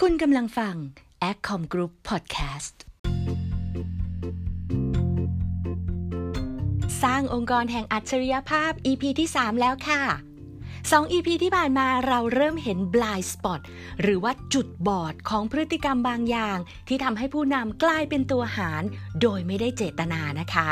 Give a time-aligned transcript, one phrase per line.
[0.00, 0.74] คุณกำลังฟัง
[1.30, 2.76] a c c o m Group Podcast
[7.02, 10.02] สร้างองค์กรแห่งอัจฉริยภาพ EP ที่ 3 แล้วค่ะ
[10.60, 13.60] 2 EP ที่ผ่านมาเราเริ่มเห็น blind spot
[14.02, 18.82] หรือว่าจุดบอดของพฤติกรรมบางอย่าง ที่ทำให้ผู้นำกลายเป็นตัวหาร
[19.20, 20.70] โดยไม่ได้เจตนานะคะ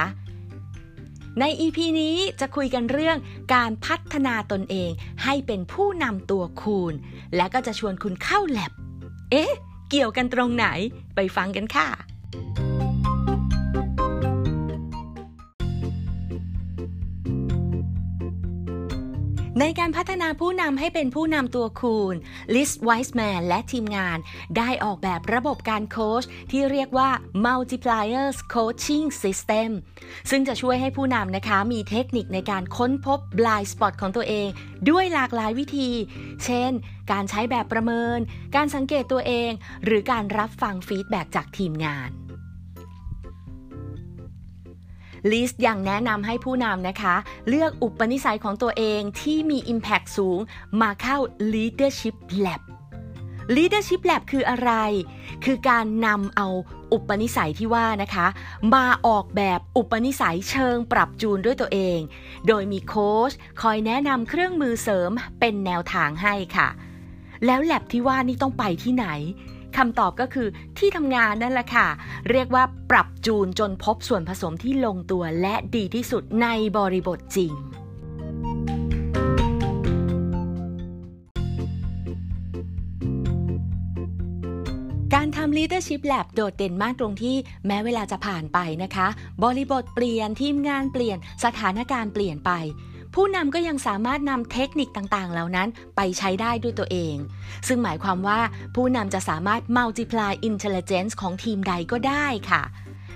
[1.40, 3.16] ใน EP นี้จะคุยกันเรื่อง
[3.54, 4.90] การพัฒนาตนเอง
[5.24, 6.94] ให้เป็นผู้นำตัวคูณ
[7.36, 8.72] และก็จะชวนคุณเข้าแลบ
[9.30, 9.52] เอ๊ะ
[9.90, 10.66] เกี่ยวกันตรงไหน
[11.14, 11.88] ไปฟังกันค่ะ
[19.60, 22.14] ในการพัฒนาผู้นำให้เป็นผู้นำตัวคูณ
[22.54, 24.18] ลิสไวส์แมนและทีมงาน
[24.56, 27.10] ได้ออกแบบระบบการโค้ชที่เรียกว่า
[27.46, 29.70] Multipliers Coaching System
[30.30, 34.48] ซึ่งจะช่วยให้ผู้นำนะคะ มีเทคนิคในการค้นพบ blind spot ของตัวเอง
[34.90, 35.90] ด้วยหลากหลายวิธี
[36.44, 36.70] เช่น
[37.12, 38.18] การใช้แบบประเมิน
[38.56, 39.50] การสังเกตตัวเอง
[39.84, 42.10] หรือการรับฟังฟีดแบ็จากทีมงาน
[45.30, 47.14] ลิสยังแนะนำให้ผู้นำนะคะ
[47.48, 50.38] เลือกอุปนิสัยของตัวเองที่มี Impact สูง
[50.80, 51.16] มาเข้า
[51.54, 52.62] Leadership Lab
[53.56, 54.72] Leadership Lab คืออะไร
[55.44, 56.48] คือการนำเอา
[56.92, 58.26] อุปนิสัยที่ว่านะคะ
[58.74, 61.98] มาออกแบบอุปนิสัยเชิงปรับจูนด้วยตัวเอง
[62.46, 65.10] โดยมีโค้ชคอยแนะนำเครื่องมือเสริม
[65.40, 66.68] เป็นแนวทางให้ค่ะ
[67.46, 69.06] แล้วแลบที่ว่านี่ต้องไปที่ไหน
[69.76, 71.88] คำตอบก็คือที่ทำงานนั่นแหละค่ะ
[72.30, 77.54] เรียกว่าปรับจูนจนพบส่วนผสมที่ลงตัวและดีที่สุดในบริบทจริง
[85.14, 89.06] การทำ Leadership Lab โดดเด่นมากตรงที่แม้เวลาจะผ่านไปนะคะ
[89.42, 92.50] บริบทเปลี่ยนทีมงานเปลี่ยนสถานการณ์เปลี่ยนไป
[93.14, 97.16] ผู้นำก็ยังสามารถนำเทคนิคต่างๆ เหล่านั้นไปใช้ได้ด้วยตัวเอง
[97.68, 98.40] ซึ่งหมายความว่า
[98.74, 102.62] ผู้นำจะสามารถ multiply intelligence ของทีมใดก็ได้ค่ะ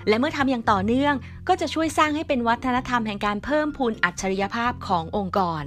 [0.08, 1.14] และเมื่อทำอย่างต่อเนื่อง
[1.48, 5.62] ก็จะช่วยสร้างให้เป็นวัฒนธรรมแห่งการเพิ่มพูนอัจฉริยภาพขององค์กร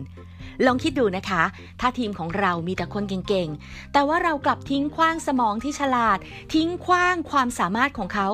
[0.65, 1.43] ลองคิดดูนะคะ
[1.79, 6.17] ถ้าทีมของเรามีแต่คนเก่งๆ แต่ว่าเรากลับทิ้งขว้างสมองที่ฉลาด
[6.53, 8.27] ทิ้งขว้างความสามารถของเขา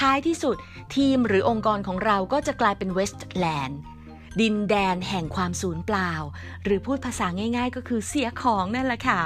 [0.00, 0.56] ท้ายที่สุด
[0.96, 3.80] ทีมหรือองค์กรของเราก็จะกลายเป็นเวสต์แลนด์
[4.40, 6.12] ดินแดนแห่งความสูญเปล่า
[6.64, 7.26] หรือพูดภาษา
[7.56, 9.20] ง่าย ๆ ก็คือเสียของนั่นแหละค่ะ